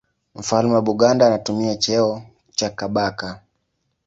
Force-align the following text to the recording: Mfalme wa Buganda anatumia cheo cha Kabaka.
Mfalme 0.35 0.73
wa 0.73 0.81
Buganda 0.81 1.27
anatumia 1.27 1.75
cheo 1.75 2.23
cha 2.55 2.69
Kabaka. 2.69 3.41